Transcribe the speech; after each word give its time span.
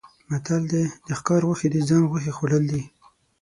متل 0.29 0.63
دی: 0.71 0.83
د 1.07 1.09
ښکار 1.19 1.41
غوښې 1.47 1.67
د 1.71 1.77
ځان 1.87 2.03
غوښې 2.11 2.31
خوړل 2.37 2.63
دي. 2.73 2.83